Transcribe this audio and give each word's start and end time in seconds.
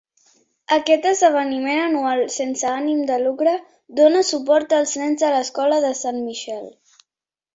Aquest 0.75 1.03
esdeveniment 1.09 1.81
anual 1.81 2.21
sense 2.35 2.65
ànim 2.77 3.03
de 3.11 3.19
lucre 3.25 3.53
dóna 3.99 4.23
suport 4.31 4.75
als 4.79 4.93
nens 5.03 5.21
de 5.27 5.31
l'escola 5.35 5.79
de 5.87 5.95
Saint 6.03 6.19
Michael. 6.31 6.67